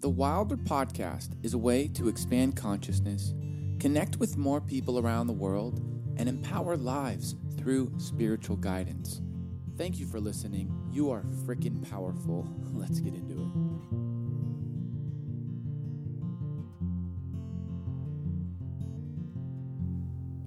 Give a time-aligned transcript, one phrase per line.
[0.00, 3.34] The Wilder Podcast is a way to expand consciousness,
[3.78, 5.80] connect with more people around the world,
[6.16, 9.20] and empower lives through spiritual guidance.
[9.76, 10.74] Thank you for listening.
[10.90, 12.48] You are freaking powerful.
[12.72, 13.48] Let's get into it.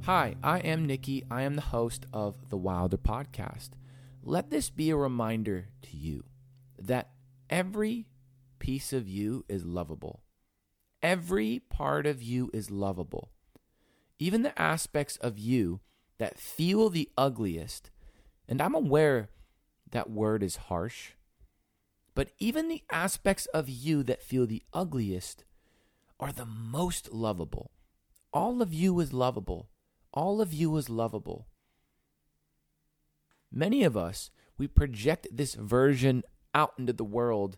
[0.07, 1.25] Hi, I am Nikki.
[1.29, 3.70] I am the host of the Wilder Podcast.
[4.23, 6.23] Let this be a reminder to you
[6.79, 7.11] that
[7.51, 8.07] every
[8.64, 10.23] piece of you is lovable.
[11.02, 13.29] Every part of you is lovable.
[14.20, 15.82] Even the aspects of you
[16.18, 17.92] that feel the ugliest,
[18.47, 19.28] and I'm aware
[19.92, 21.11] that word is harsh,
[22.15, 25.43] but even the aspects of you that feel the ugliest
[26.18, 27.71] are the most lovable.
[28.32, 29.68] All of you is lovable.
[30.14, 31.48] All of you is lovable.
[33.52, 37.58] Many of us, we project this version out into the world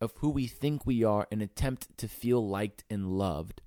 [0.00, 3.62] of who we think we are and attempt to feel liked and loved.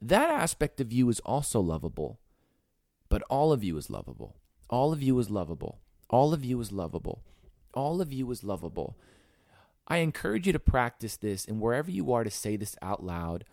[0.00, 2.20] That aspect of you is also lovable,
[3.08, 4.36] but all of you is lovable.
[4.68, 5.80] All of you is lovable.
[6.10, 7.22] All of you is lovable.
[7.74, 8.98] All of you is lovable.
[9.86, 13.44] I encourage you to practice this and wherever you are to say this out loud,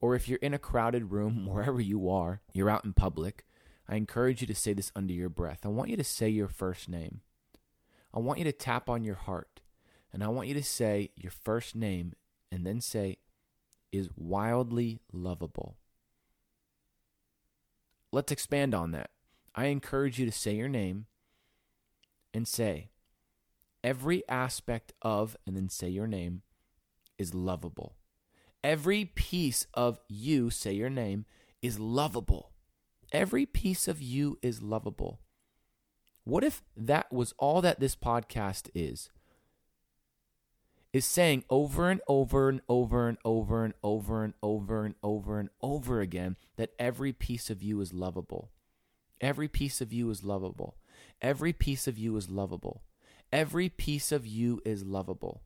[0.00, 3.44] or if you're in a crowded room, wherever you are, you're out in public,
[3.88, 5.60] I encourage you to say this under your breath.
[5.64, 7.20] I want you to say your first name.
[8.14, 9.61] I want you to tap on your heart.
[10.12, 12.12] And I want you to say your first name
[12.50, 13.18] and then say,
[13.90, 15.76] is wildly lovable.
[18.10, 19.10] Let's expand on that.
[19.54, 21.06] I encourage you to say your name
[22.34, 22.90] and say,
[23.84, 26.42] every aspect of, and then say your name,
[27.18, 27.96] is lovable.
[28.64, 31.26] Every piece of you, say your name,
[31.60, 32.52] is lovable.
[33.12, 35.20] Every piece of you is lovable.
[36.24, 39.10] What if that was all that this podcast is?
[40.92, 45.38] Is saying over and over and over and over and over and over and over
[45.40, 48.50] and over again that every piece of you is lovable.
[49.20, 50.76] Every piece of you is lovable.
[51.22, 52.82] Every piece of you is lovable.
[53.32, 55.42] Every piece of you is lovable.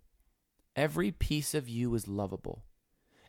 [0.74, 2.64] Every piece of you is lovable.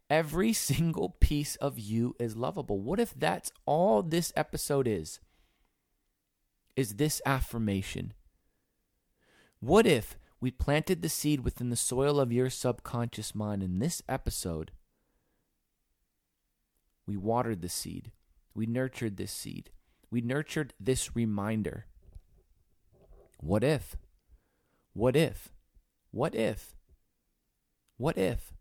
[0.09, 2.79] Every single piece of you is lovable.
[2.79, 5.19] What if that's all this episode is?
[6.75, 8.13] Is this affirmation?
[9.59, 13.63] What if we planted the seed within the soil of your subconscious mind.
[13.63, 14.71] In this episode,
[17.07, 18.11] we watered the seed.
[18.53, 19.71] We nurtured this seed.
[20.11, 21.85] We nurtured this reminder.
[23.39, 23.95] What if?
[24.93, 25.49] What if?
[26.11, 26.75] What if?
[27.97, 28.53] What if?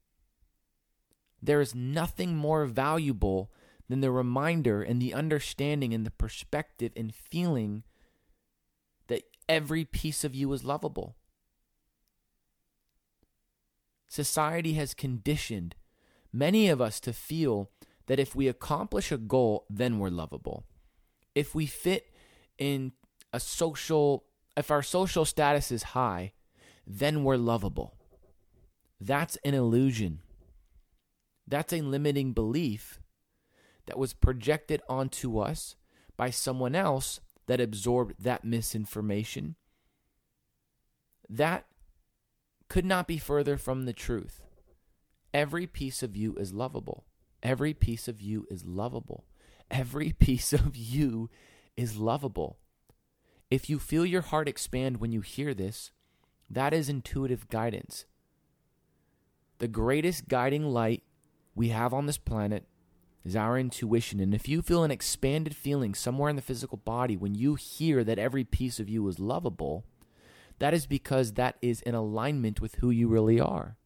[1.43, 3.51] There is nothing more valuable
[3.89, 7.85] than the reminder and the understanding and the perspective and feeling
[9.09, 11.17] that every piece of you is lovable.
[14.09, 15.75] Society has conditioned
[16.33, 17.71] many of us to feel
[18.07, 20.65] that if we accomplish a goal, then we're lovable.
[21.35, 22.13] If we fit
[22.59, 22.93] in
[23.33, 24.25] a social,
[24.57, 26.33] if our social status is high,
[26.87, 27.95] then we're lovable.
[29.01, 30.21] That's an illusion.
[31.47, 33.01] That's a limiting belief
[33.87, 35.77] that was projected onto us
[36.17, 39.57] by someone else that absorbed that misinformation.
[41.29, 41.67] That
[42.69, 44.43] could not be further from the truth.
[45.33, 47.05] Every piece of you is lovable.
[47.43, 49.25] Every piece of you is lovable.
[49.71, 51.31] Every piece of you
[51.77, 52.59] is lovable.
[53.51, 55.93] If you feel your heart expand when you hear this,
[56.51, 58.07] that is intuitive guidance.
[59.59, 61.03] The greatest guiding light
[61.55, 62.67] we have on this planet
[63.25, 64.21] is our intuition.
[64.21, 68.05] And if you feel an expanded feeling somewhere in the physical body when you hear
[68.05, 69.85] that every piece of you is lovable,
[70.59, 73.77] that is because that is in alignment with who you really are.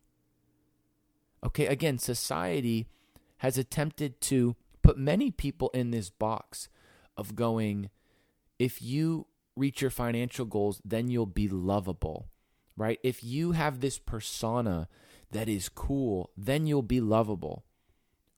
[1.45, 2.87] Okay, again, society
[3.39, 6.69] has attempted to put many people in this box
[7.17, 7.91] of going,
[8.59, 9.27] if you
[9.57, 12.29] reach your financial goals, then you'll be lovable,
[12.77, 12.99] right?
[13.03, 14.89] If you have this persona
[15.33, 17.65] that is cool, then you'll be lovable.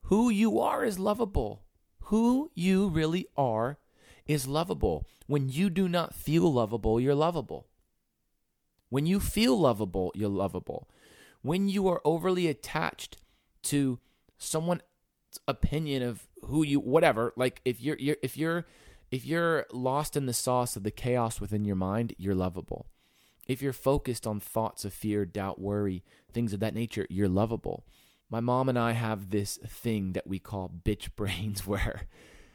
[0.02, 1.62] Who you are is lovable.
[2.06, 3.78] Who you really are
[4.26, 5.06] is lovable.
[5.26, 7.66] When you do not feel lovable, you're lovable.
[8.92, 10.86] When you feel lovable, you're lovable.
[11.40, 13.16] When you are overly attached
[13.62, 13.98] to
[14.36, 14.82] someone's
[15.48, 18.66] opinion of who you whatever, like if you're, you're if you're
[19.10, 22.84] if you're lost in the sauce of the chaos within your mind, you're lovable.
[23.48, 27.86] If you're focused on thoughts of fear, doubt, worry, things of that nature, you're lovable.
[28.28, 32.08] My mom and I have this thing that we call bitch brains where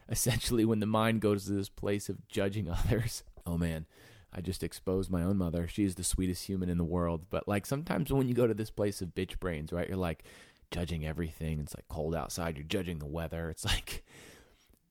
[0.07, 3.87] essentially when the mind goes to this place of judging others, oh man,
[4.33, 5.67] I just exposed my own mother.
[5.67, 7.25] She is the sweetest human in the world.
[7.29, 9.87] But like sometimes when you go to this place of bitch brains, right?
[9.87, 10.23] You're like
[10.71, 11.59] judging everything.
[11.59, 12.57] It's like cold outside.
[12.57, 13.49] You're judging the weather.
[13.49, 14.03] It's like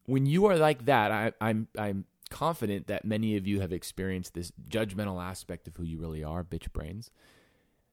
[0.06, 4.34] when you are like that, I, I'm I'm confident that many of you have experienced
[4.34, 7.10] this judgmental aspect of who you really are, bitch brains.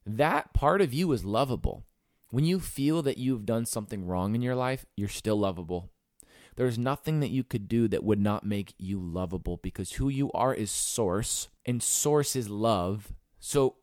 [0.05, 1.83] That part of you is lovable.
[2.29, 5.91] When you feel that you've done something wrong in your life, you're still lovable.
[6.55, 10.31] There's nothing that you could do that would not make you lovable because who you
[10.33, 13.13] are is source and source is love.
[13.39, 13.75] So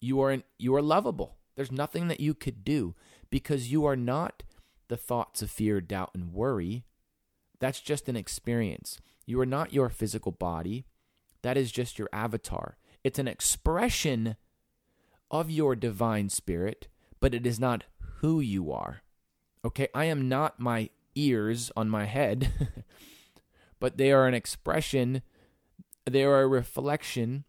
[0.00, 1.36] you are you are lovable.
[1.56, 2.94] There's nothing that you could do
[3.30, 4.42] because you are not
[4.88, 6.84] the thoughts of fear, doubt and worry.
[7.60, 9.00] That's just an experience.
[9.26, 10.86] You are not your physical body.
[11.42, 12.76] That is just your avatar.
[13.02, 14.36] It's an expression
[15.30, 16.88] of your divine spirit,
[17.20, 17.84] but it is not
[18.20, 19.02] who you are.
[19.64, 22.50] Okay, I am not my ears on my head,
[23.80, 25.22] but they are an expression,
[26.04, 27.44] they are a reflection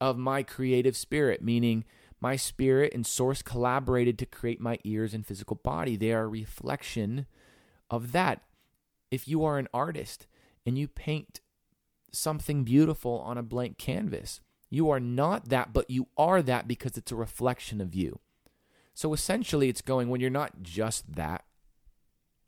[0.00, 1.84] of my creative spirit, meaning
[2.20, 5.96] my spirit and source collaborated to create my ears and physical body.
[5.96, 7.26] They are a reflection
[7.90, 8.42] of that.
[9.10, 10.26] If you are an artist
[10.64, 11.40] and you paint
[12.12, 16.96] something beautiful on a blank canvas, you are not that, but you are that because
[16.96, 18.20] it's a reflection of you.
[18.94, 21.44] So essentially, it's going when you're not just that,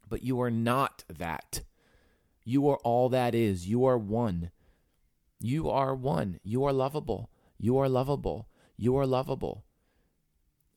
[0.08, 1.62] but you are not that.
[2.44, 3.68] You are all that is.
[3.68, 4.50] You are one.
[5.40, 6.40] You are one.
[6.42, 7.30] You are lovable.
[7.58, 8.48] You are lovable.
[8.76, 9.64] You are lovable.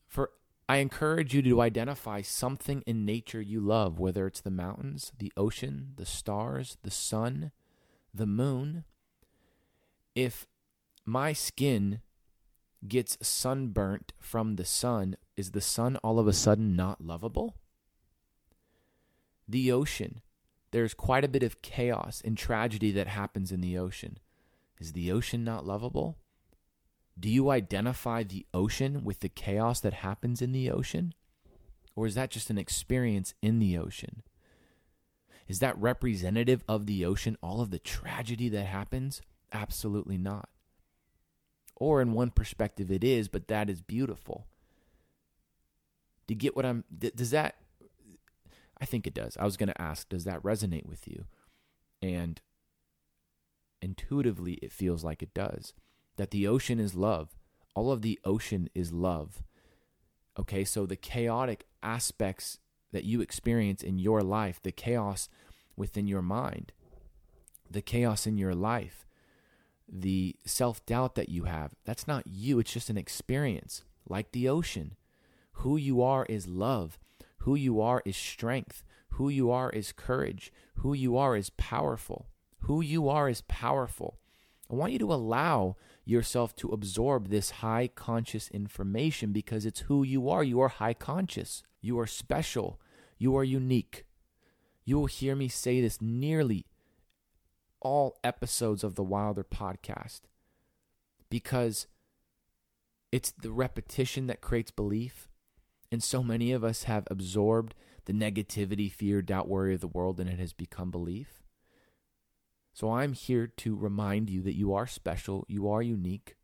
[0.08, 0.32] For
[0.68, 5.32] I encourage you to identify something in nature you love, whether it's the mountains, the
[5.38, 7.52] ocean, the stars, the sun,
[8.14, 8.84] the moon.
[10.16, 10.48] If
[11.06, 12.02] my skin
[12.88, 17.56] gets sunburnt from the sun, is the sun all of a sudden not lovable?
[19.48, 20.22] The ocean.
[20.72, 24.20] There's quite a bit of chaos and tragedy that happens in the ocean.
[24.80, 26.18] Is the ocean not lovable?
[27.20, 31.14] Do you identify the ocean with the chaos that happens in the ocean?
[31.96, 34.24] Or is that just an experience in the ocean?
[35.48, 39.22] Is that representative of the ocean, all of the tragedy that happens?
[39.52, 40.50] Absolutely not.
[41.76, 44.48] Or in one perspective, it is, but that is beautiful.
[46.28, 46.86] Do you get what I'm.
[46.98, 47.56] Does that
[48.82, 49.38] I think it does.
[49.40, 51.26] I was going to ask, does that resonate with you?
[52.02, 52.42] And
[53.82, 55.74] intuitively, it feels like it does.
[56.18, 57.30] That the ocean is love.
[57.76, 59.44] All of the ocean is love.
[60.40, 62.58] Okay, so the chaotic aspects
[62.92, 65.30] that you experience in your life, the chaos
[65.76, 66.74] within your mind,
[67.70, 69.06] the chaos in your life,
[69.88, 72.60] the self doubt that you have, that's not you.
[72.60, 74.96] It's just an experience like the ocean.
[75.54, 76.98] Who you are is love.
[77.42, 78.84] Who you are is strength.
[79.12, 80.54] Who you are is courage.
[80.76, 82.28] Who you are is powerful.
[82.62, 84.20] Who you are is powerful.
[84.70, 90.04] I want you to allow yourself to absorb this high conscious information because it's who
[90.04, 90.44] you are.
[90.44, 91.64] You are high conscious.
[91.82, 92.80] You are special.
[93.18, 94.06] You are unique.
[94.86, 96.66] You will hear me say this nearly
[97.80, 100.22] all episodes of the Wilder podcast
[101.30, 101.88] because
[103.12, 105.28] it's the repetition that creates belief.
[105.92, 110.20] And so many of us have absorbed the negativity, fear, doubt, worry of the world,
[110.20, 111.44] and it has become belief.
[112.74, 116.38] So I'm here to remind you that you are special, you are unique,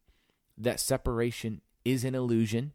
[0.57, 2.73] that separation is an illusion,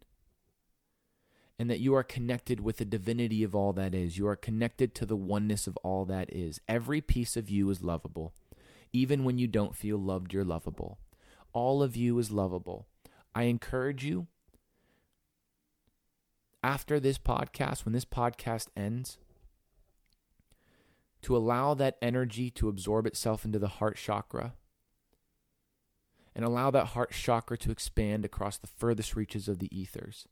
[1.58, 4.16] and that you are connected with the divinity of all that is.
[4.16, 6.60] You are connected to the oneness of all that is.
[6.66, 8.32] Every piece of you is lovable.
[8.92, 10.98] Even when you don't feel loved, you're lovable.
[11.52, 12.86] All of you is lovable.
[13.34, 14.26] I encourage you
[16.62, 19.18] after this podcast, when this podcast ends,
[21.22, 24.54] to allow that energy to absorb itself into the heart chakra
[26.34, 30.26] and allow that heart chakra to expand across the furthest reaches of the ethers.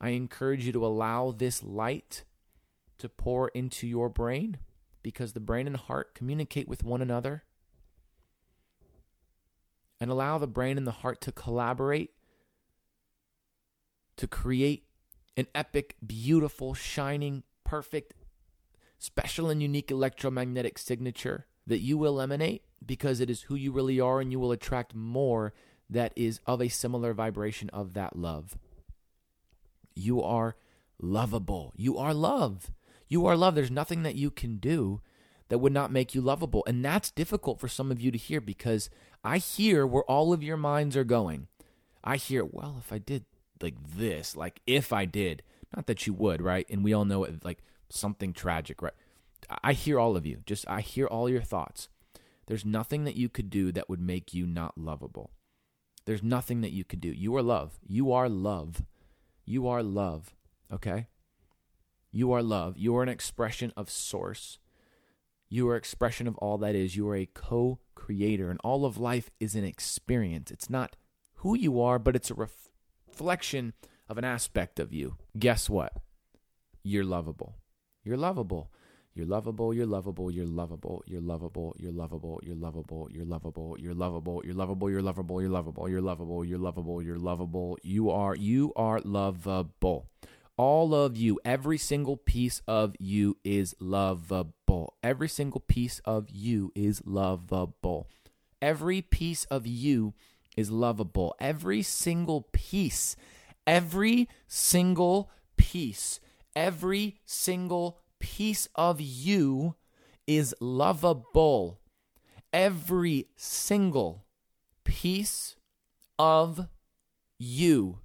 [0.00, 2.24] I encourage you to allow this light
[2.98, 4.58] to pour into your brain
[5.02, 7.44] because the brain and heart communicate with one another.
[10.00, 12.10] And allow the brain and the heart to collaborate
[14.18, 14.84] to create
[15.36, 18.14] an epic, beautiful, shining, perfect,
[18.98, 24.00] special, and unique electromagnetic signature that you will emanate because it is who you really
[24.00, 25.52] are and you will attract more
[25.88, 28.58] that is of a similar vibration of that love.
[29.94, 30.56] You are
[31.00, 31.72] lovable.
[31.76, 32.70] You are love.
[33.08, 33.54] You are love.
[33.54, 35.00] There's nothing that you can do
[35.48, 36.62] that would not make you lovable.
[36.66, 38.90] And that's difficult for some of you to hear because
[39.24, 41.48] I hear where all of your minds are going.
[42.04, 43.24] I hear, well, if I did
[43.62, 45.42] like this, like if I did,
[45.74, 46.66] not that you would, right?
[46.70, 48.94] And we all know it, like something tragic, right?
[49.62, 50.38] I hear all of you.
[50.46, 51.88] Just I hear all your thoughts.
[52.46, 55.30] There's nothing that you could do that would make you not lovable.
[56.06, 57.10] There's nothing that you could do.
[57.10, 57.78] You are love.
[57.86, 58.82] You are love.
[59.44, 60.34] You are love.
[60.72, 61.08] Okay?
[62.10, 62.78] You are love.
[62.78, 64.58] You are an expression of source.
[65.50, 66.96] You are expression of all that is.
[66.96, 70.50] You are a co-creator and all of life is an experience.
[70.50, 70.96] It's not
[71.36, 72.34] who you are, but it's a
[73.18, 73.72] reflection
[74.08, 75.16] of an aspect of you.
[75.36, 75.92] Guess what?
[76.84, 77.56] You're lovable.
[78.04, 78.70] You're lovable.
[79.12, 83.94] You're lovable, you're lovable, you're lovable, you're lovable, you're lovable, you're lovable, you're lovable, you're
[83.94, 87.76] lovable, you're lovable, you're lovable, you're lovable, you're lovable, you're lovable, you're lovable.
[87.82, 90.06] You are you are lovable.
[90.56, 94.94] All of you, every single piece of you is lovable.
[95.02, 98.08] Every single piece of you is lovable.
[98.62, 100.14] Every piece of you
[100.58, 101.36] is lovable.
[101.38, 103.14] Every single piece,
[103.64, 106.18] every single piece,
[106.56, 109.76] every single piece of you
[110.26, 111.78] is lovable.
[112.52, 114.24] Every single
[114.82, 115.54] piece
[116.18, 116.66] of
[117.38, 118.00] you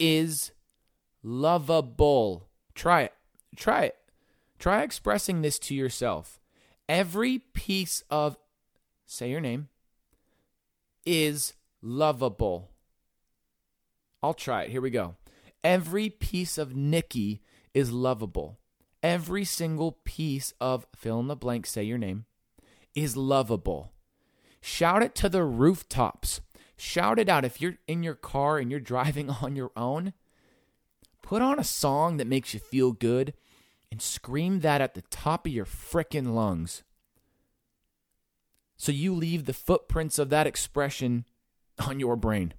[0.00, 0.50] is
[1.22, 2.48] lovable.
[2.74, 3.14] Try it.
[3.54, 3.96] Try it.
[4.58, 6.40] Try expressing this to yourself.
[6.88, 8.36] Every piece of,
[9.06, 9.68] say your name,
[11.06, 12.70] is lovable.
[14.22, 14.70] I'll try it.
[14.70, 15.16] Here we go.
[15.64, 17.42] Every piece of Nikki
[17.74, 18.58] is lovable.
[19.02, 22.26] Every single piece of fill in the blank, say your name,
[22.94, 23.92] is lovable.
[24.60, 26.40] Shout it to the rooftops.
[26.76, 27.44] Shout it out.
[27.44, 30.12] If you're in your car and you're driving on your own,
[31.22, 33.32] put on a song that makes you feel good
[33.90, 36.82] and scream that at the top of your frickin' lungs.
[38.76, 41.24] So you leave the footprints of that expression
[41.86, 42.54] on your brain.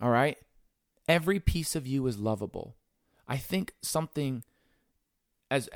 [0.00, 0.38] All right?
[1.08, 2.76] Every piece of you is lovable.
[3.26, 4.44] I think something
[5.50, 5.68] as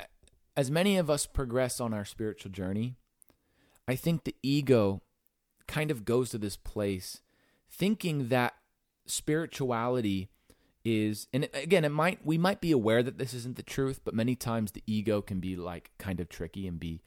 [0.57, 2.97] as many of us progress on our spiritual journey,
[3.89, 5.03] I think the ego
[5.67, 7.21] kind of goes to this place
[7.71, 8.55] thinking that
[9.07, 10.29] spirituality
[10.85, 14.15] is and again it might we might be aware that this isn't the truth but
[14.15, 17.01] many times the ego can be like kind of tricky and be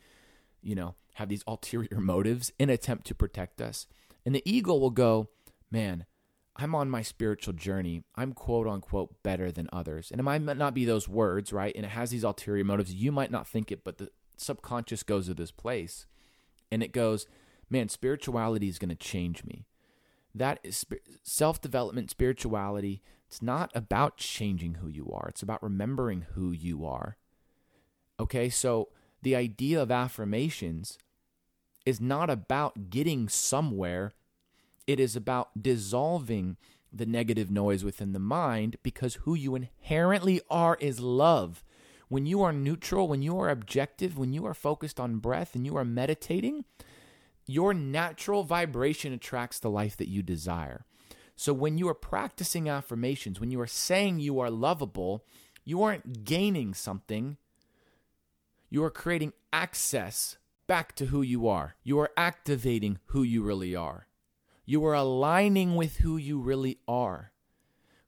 [0.61, 3.85] you know have these ulterior motives in attempt to protect us
[4.25, 5.29] and the ego will go
[5.71, 6.05] man
[6.57, 8.03] I'm on my spiritual journey.
[8.15, 10.09] I'm quote unquote better than others.
[10.09, 11.75] And it might not be those words, right?
[11.75, 12.93] And it has these ulterior motives.
[12.93, 16.05] You might not think it, but the subconscious goes to this place
[16.71, 17.27] and it goes,
[17.69, 19.65] man, spirituality is going to change me.
[20.33, 20.85] That is
[21.23, 23.01] self development, spirituality.
[23.27, 27.17] It's not about changing who you are, it's about remembering who you are.
[28.19, 28.89] Okay, so
[29.23, 30.97] the idea of affirmations
[31.85, 34.13] is not about getting somewhere
[34.87, 36.57] it is about dissolving
[36.93, 41.63] the negative noise within the mind because who you inherently are is love.
[42.07, 45.65] When you are neutral, when you are objective, when you are focused on breath and
[45.65, 46.65] you are meditating,
[47.47, 50.85] your natural vibration attracts the life that you desire.
[51.35, 55.25] So when you are practicing affirmations, when you are saying you are lovable,
[55.65, 57.37] you aren't gaining something.
[58.69, 60.37] You are creating access
[60.67, 61.75] back to who you are.
[61.83, 64.07] You are activating who you really are.
[64.65, 67.31] You are aligning with who you really are.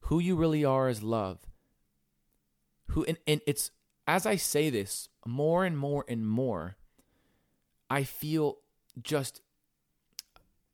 [0.01, 1.39] Who you really are is love.
[2.87, 3.71] Who and, and it's
[4.07, 6.77] as I say this more and more and more,
[7.89, 8.59] I feel
[9.01, 9.41] just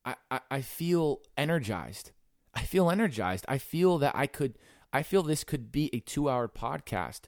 [0.05, 2.11] I, I, I feel energized.
[2.53, 3.45] I feel energized.
[3.47, 4.57] I feel that I could
[4.93, 7.21] I feel this could be a two hour podcast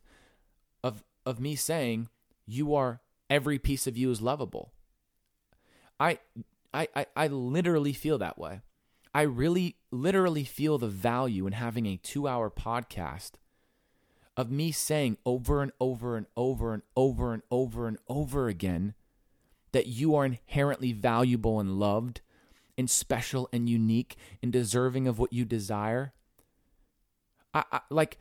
[0.83, 2.09] of of me saying
[2.45, 4.71] you are every piece of you is lovable.
[5.99, 6.19] I
[6.73, 8.59] I, I, I literally feel that way.
[9.13, 13.31] I really, literally feel the value in having a two hour podcast
[14.35, 18.93] of me saying over and over and over and over and over and over again
[19.71, 22.19] that you are inherently valuable and loved
[22.77, 26.11] and special and unique and deserving of what you desire.
[27.53, 28.17] I, I like,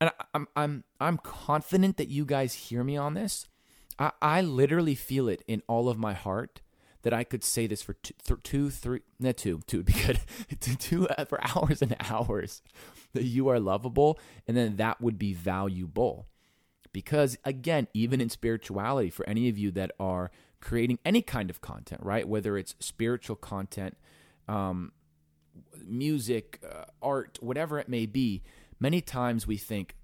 [0.00, 3.46] and I, I'm I'm I'm confident that you guys hear me on this.
[3.98, 6.60] I, I literally feel it in all of my heart
[7.02, 9.94] that I could say this for two, th- two three, not two, two would be
[9.94, 10.20] good,
[10.78, 12.62] two uh, for hours and hours
[13.12, 16.26] that you are lovable, and then that would be valuable.
[16.92, 20.30] Because again, even in spirituality, for any of you that are
[20.60, 23.96] creating any kind of content, right, whether it's spiritual content,
[24.48, 24.92] um,
[25.86, 28.42] music, uh, art, whatever it may be,
[28.78, 29.94] many times we think,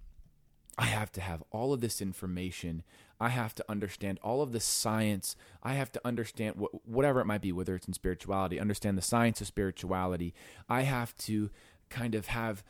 [0.78, 2.82] I have to have all of this information
[3.18, 5.36] I have to understand all of the science.
[5.62, 9.02] I have to understand wh- whatever it might be, whether it's in spirituality, understand the
[9.02, 10.34] science of spirituality.
[10.68, 11.50] I have to
[11.88, 12.62] kind of have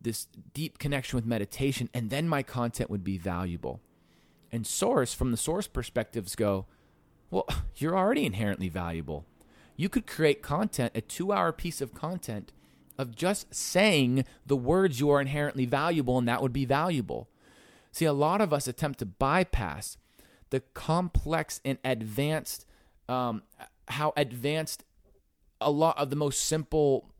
[0.00, 3.80] this deep connection with meditation, and then my content would be valuable.
[4.52, 6.66] And source, from the source perspectives, go,
[7.30, 7.46] Well,
[7.76, 9.24] you're already inherently valuable.
[9.76, 12.52] You could create content, a two hour piece of content
[12.98, 17.28] of just saying the words you are inherently valuable, and that would be valuable.
[17.92, 19.98] See, a lot of us attempt to bypass
[20.50, 22.66] the complex and advanced,
[23.08, 23.42] um,
[23.88, 24.84] how advanced
[25.60, 27.10] a lot of the most simple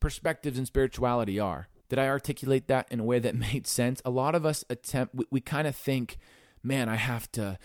[0.00, 1.68] perspectives in spirituality are.
[1.88, 4.00] Did I articulate that in a way that made sense?
[4.04, 6.18] A lot of us attempt, we, we kind of think,
[6.62, 7.58] man, I have to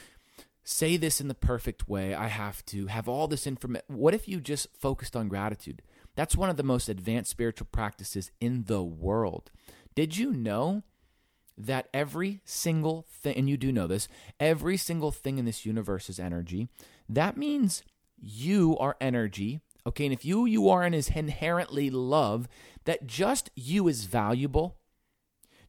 [0.63, 2.13] say this in the perfect way.
[2.13, 3.85] I have to have all this information.
[3.87, 5.81] What if you just focused on gratitude?
[6.15, 9.51] That's one of the most advanced spiritual practices in the world.
[9.95, 10.83] Did you know
[11.57, 14.07] that every single thing, and you do know this,
[14.39, 16.67] every single thing in this universe is energy?
[17.09, 17.83] That means
[18.19, 19.61] you are energy.
[19.85, 22.47] Okay, and if you you are and is inherently love,
[22.85, 24.77] that just you is valuable.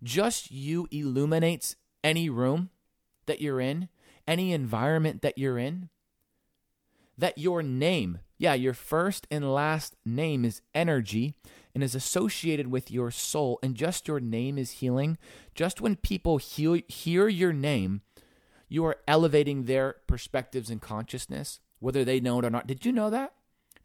[0.03, 2.71] Just you illuminates any room
[3.27, 3.89] that you're in
[4.29, 5.89] any environment that you're in,
[7.17, 11.35] that your name, yeah, your first and last name is energy
[11.79, 15.17] and is associated with your soul, and just your name is healing,
[15.55, 18.01] just when people hear, hear your name,
[18.69, 22.67] you are elevating their perspectives and consciousness, whether they know it or not.
[22.67, 23.33] Did you know that?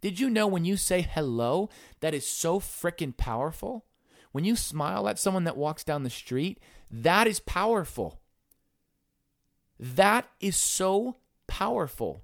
[0.02, 1.70] Did you know when you say hello,
[2.00, 3.86] that is so freaking powerful?
[4.32, 6.60] When you smile at someone that walks down the street,
[6.90, 8.22] that is powerful.
[9.80, 12.24] That is so powerful.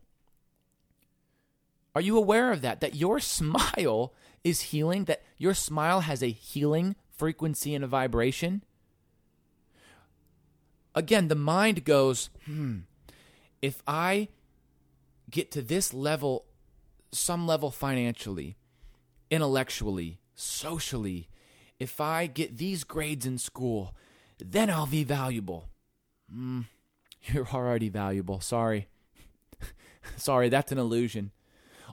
[1.93, 2.81] Are you aware of that?
[2.81, 8.63] That your smile is healing, that your smile has a healing frequency and a vibration?
[10.95, 12.79] Again, the mind goes, hmm,
[13.61, 14.29] if I
[15.29, 16.45] get to this level,
[17.11, 18.57] some level financially,
[19.29, 21.29] intellectually, socially,
[21.79, 23.95] if I get these grades in school,
[24.39, 25.69] then I'll be valuable.
[26.31, 26.61] Hmm.
[27.23, 28.39] You're already valuable.
[28.39, 28.87] Sorry.
[30.17, 31.31] Sorry, that's an illusion.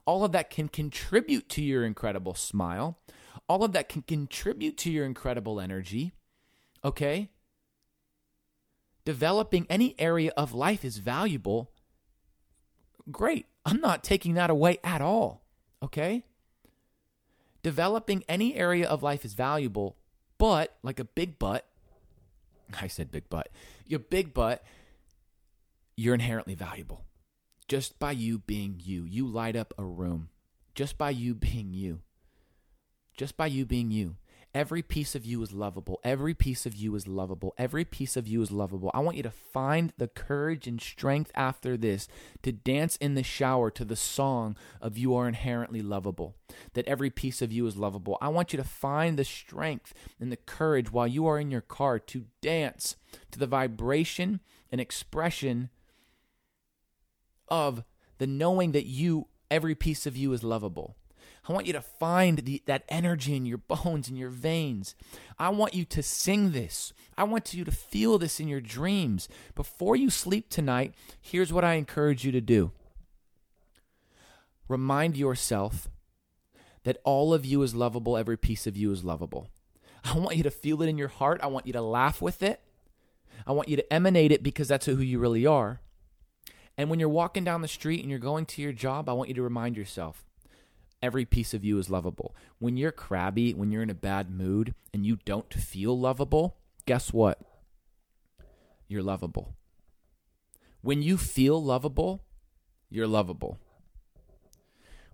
[0.07, 2.99] All of that can contribute to your incredible smile.
[3.49, 6.13] All of that can contribute to your incredible energy.
[6.85, 7.31] Okay?
[9.05, 11.71] Developing any area of life is valuable.
[13.11, 13.47] Great.
[13.65, 15.43] I'm not taking that away at all.
[15.83, 16.25] Okay?
[17.63, 19.97] Developing any area of life is valuable,
[20.39, 21.67] but like a big butt,
[22.81, 23.49] I said big butt,
[23.87, 24.65] your big butt
[25.97, 27.05] you're inherently valuable.
[27.69, 30.29] Just by you being you, you light up a room.
[30.75, 32.01] Just by you being you.
[33.17, 34.17] Just by you being you.
[34.55, 36.01] Every piece of you is lovable.
[36.05, 37.55] Every piece of you is lovable.
[37.59, 38.91] Every piece of you is lovable.
[38.95, 42.09] I want you to find the courage and strength after this
[42.43, 46.37] to dance in the shower to the song of You Are Inherently Lovable.
[46.75, 48.17] That every piece of you is lovable.
[48.23, 51.61] I want you to find the strength and the courage while you are in your
[51.61, 52.97] car to dance
[53.33, 55.69] to the vibration and expression
[57.49, 57.85] of
[58.19, 60.97] the knowing that you, every piece of you is lovable.
[61.49, 64.95] I want you to find the, that energy in your bones, in your veins.
[65.39, 66.93] I want you to sing this.
[67.17, 69.29] I want you to feel this in your dreams.
[69.55, 72.73] Before you sleep tonight, here's what I encourage you to do
[74.69, 75.89] remind yourself
[76.83, 79.51] that all of you is lovable, every piece of you is lovable.
[80.05, 81.41] I want you to feel it in your heart.
[81.43, 82.61] I want you to laugh with it.
[83.47, 85.81] I want you to emanate it because that's who you really are.
[86.79, 89.29] And when you're walking down the street and you're going to your job, I want
[89.29, 90.25] you to remind yourself
[91.03, 92.35] every piece of you is lovable.
[92.59, 97.13] When you're crabby, when you're in a bad mood and you don't feel lovable, guess
[97.13, 97.41] what?
[98.89, 99.55] You're lovable.
[100.83, 102.25] When you feel lovable,
[102.91, 103.59] you're lovable.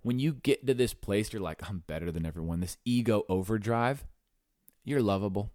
[0.02, 4.04] When you get to this place, you're like, I'm better than everyone, this ego overdrive,
[4.84, 5.52] you're lovable.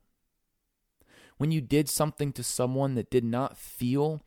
[1.37, 4.21] When you did something to someone that did not feel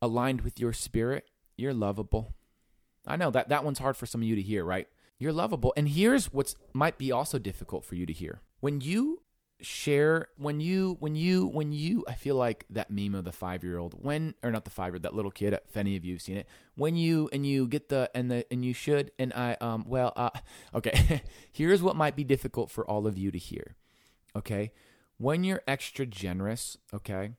[0.00, 2.34] aligned with your spirit, you're lovable.
[3.06, 4.88] I know that that one's hard for some of you to hear, right?
[5.18, 5.72] You're lovable.
[5.76, 8.40] And here's what's might be also difficult for you to hear.
[8.60, 9.22] When you
[9.60, 13.94] share when you when you when you I feel like that meme of the 5-year-old
[14.04, 16.36] when or not the 5-year old, that little kid if any of you have seen
[16.36, 19.84] it when you and you get the and the and you should and I um
[19.88, 20.30] well uh
[20.76, 23.74] okay here's what might be difficult for all of you to hear
[24.36, 24.70] okay
[25.16, 27.32] when you're extra generous okay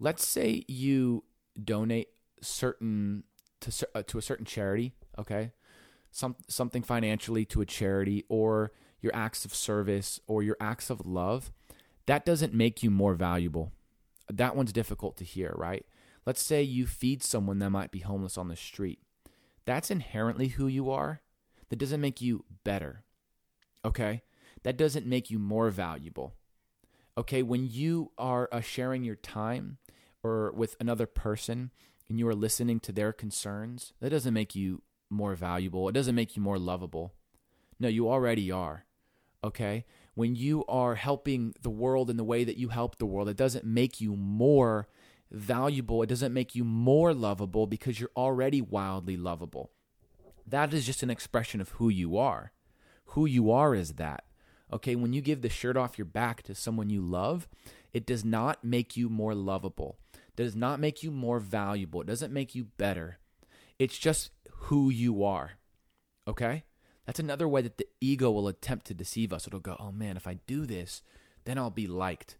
[0.00, 1.22] let's say you
[1.62, 2.08] donate
[2.40, 3.24] certain
[3.60, 5.52] to uh, to a certain charity, okay?
[6.10, 11.06] Some something financially to a charity or your acts of service or your acts of
[11.06, 11.52] love,
[12.06, 13.72] that doesn't make you more valuable.
[14.30, 15.86] That one's difficult to hear, right?
[16.26, 19.00] Let's say you feed someone that might be homeless on the street.
[19.64, 21.22] That's inherently who you are.
[21.68, 23.04] That doesn't make you better.
[23.84, 24.22] Okay?
[24.62, 26.34] That doesn't make you more valuable.
[27.16, 29.78] Okay, when you are uh, sharing your time
[30.22, 31.70] or with another person
[32.08, 35.88] and you are listening to their concerns, that doesn't make you more valuable.
[35.88, 37.14] It doesn't make you more lovable.
[37.78, 38.84] No, you already are.
[39.44, 39.84] Okay?
[40.14, 43.36] When you are helping the world in the way that you help the world, it
[43.36, 44.88] doesn't make you more
[45.30, 46.02] valuable.
[46.02, 49.70] It doesn't make you more lovable because you're already wildly lovable.
[50.46, 52.52] That is just an expression of who you are.
[53.12, 54.24] Who you are is that.
[54.72, 57.48] Okay, when you give the shirt off your back to someone you love,
[57.92, 59.98] it does not make you more lovable.
[60.38, 62.00] Does not make you more valuable.
[62.00, 63.18] It doesn't make you better.
[63.76, 65.54] It's just who you are.
[66.28, 66.62] Okay?
[67.06, 69.48] That's another way that the ego will attempt to deceive us.
[69.48, 71.02] It'll go, oh man, if I do this,
[71.44, 72.36] then I'll be liked.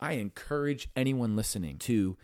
[0.00, 2.18] I encourage anyone listening to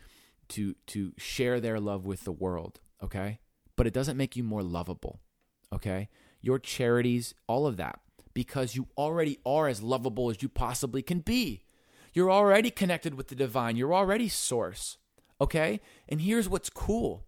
[0.51, 3.41] to to share their love with the world, okay?
[3.75, 5.21] But it doesn't make you more lovable,
[5.73, 6.11] okay?
[6.43, 8.01] Your charities, all of that,
[8.35, 11.63] because you already are as lovable as you possibly can be.
[12.13, 13.77] You're already connected with the divine.
[13.77, 14.99] You're already source,
[15.41, 15.81] okay?
[16.09, 17.25] And here's what's cool.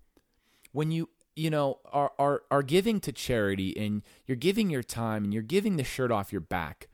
[0.72, 5.24] When you you know are are are giving to charity and you're giving your time
[5.24, 6.88] and you're giving the shirt off your back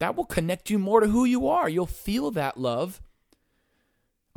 [0.00, 1.68] that will connect you more to who you are.
[1.68, 3.00] You'll feel that love.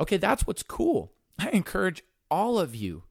[0.00, 1.12] Okay, that's what's cool.
[1.38, 3.04] I encourage all of you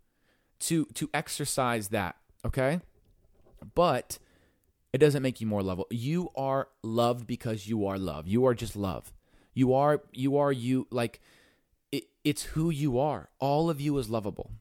[0.61, 2.15] to to exercise that,
[2.45, 2.79] okay?
[3.75, 4.19] But
[4.93, 5.87] it doesn't make you more lovable.
[5.89, 8.27] You are loved because you are love.
[8.27, 9.11] You are just love.
[9.53, 11.21] You are you are you like
[11.91, 13.29] it, it's who you are.
[13.39, 14.51] All of you is lovable.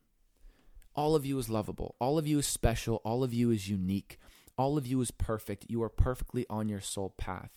[0.95, 1.95] All of you is lovable.
[1.99, 3.01] All of you is special.
[3.05, 4.19] All of you is unique.
[4.59, 5.67] All of you is perfect.
[5.69, 7.51] You are perfectly on your soul path.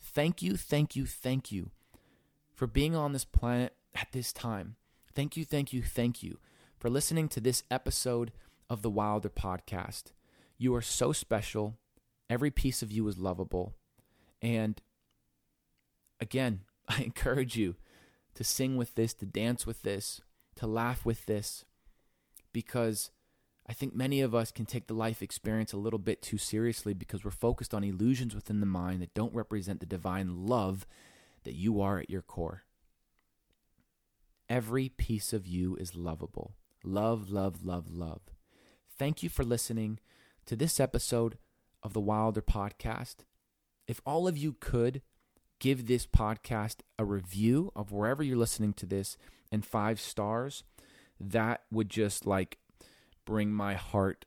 [0.00, 1.70] Thank you, thank you, thank you
[2.54, 4.76] for being on this planet at this time.
[5.14, 6.38] Thank you, thank you, thank you
[6.78, 8.32] for listening to this episode
[8.68, 10.12] of the Wilder podcast.
[10.58, 11.76] You are so special.
[12.28, 13.74] Every piece of you is lovable.
[14.42, 14.80] And
[16.20, 17.76] again, I encourage you
[18.34, 20.20] to sing with this, to dance with this,
[20.56, 21.64] to laugh with this,
[22.52, 23.10] because
[23.66, 26.92] I think many of us can take the life experience a little bit too seriously
[26.92, 30.86] because we're focused on illusions within the mind that don't represent the divine love
[31.44, 32.64] that you are at your core.
[34.48, 36.56] Every piece of you is lovable.
[36.82, 38.22] Love, love, love, love.
[38.98, 40.00] Thank you for listening
[40.46, 41.38] to this episode
[41.82, 43.18] of the Wilder Podcast.
[43.86, 45.02] If all of you could
[45.60, 49.16] give this podcast a review of wherever you're listening to this
[49.52, 50.64] and five stars,
[51.20, 52.58] that would just like
[53.24, 54.24] bring my heart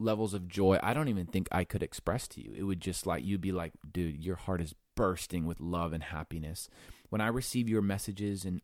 [0.00, 2.54] levels of joy I don't even think I could express to you.
[2.56, 6.02] It would just like you'd be like, dude, your heart is bursting with love and
[6.02, 6.68] happiness.
[7.10, 8.62] When I receive your messages and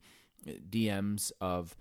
[0.48, 1.77] uh, DMs of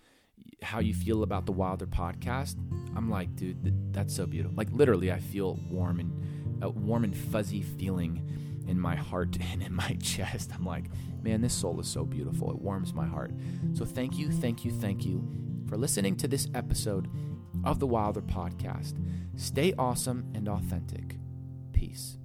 [0.64, 2.56] how you feel about the Wilder podcast,
[2.96, 4.58] I'm like, dude, that's so beautiful.
[4.58, 9.62] Like literally, I feel warm and a warm and fuzzy feeling in my heart and
[9.62, 10.52] in my chest.
[10.54, 10.86] I'm like,
[11.22, 12.52] man, this soul is so beautiful.
[12.52, 13.32] It warms my heart.
[13.74, 15.28] So thank you, thank you, thank you
[15.68, 17.10] for listening to this episode
[17.64, 18.96] of the Wilder Podcast.
[19.36, 21.18] Stay awesome and authentic.
[21.72, 22.18] Peace.